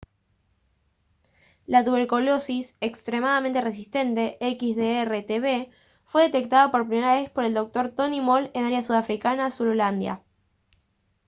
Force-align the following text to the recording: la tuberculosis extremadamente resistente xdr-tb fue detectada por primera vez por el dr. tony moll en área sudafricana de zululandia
la 1.67 1.83
tuberculosis 1.83 2.73
extremadamente 2.81 3.61
resistente 3.61 4.35
xdr-tb 4.41 5.69
fue 6.05 6.23
detectada 6.23 6.71
por 6.71 6.87
primera 6.87 7.13
vez 7.17 7.29
por 7.29 7.45
el 7.45 7.53
dr. 7.53 7.89
tony 7.91 8.19
moll 8.19 8.49
en 8.55 8.65
área 8.65 8.81
sudafricana 8.81 9.43
de 9.43 9.51
zululandia 9.51 10.23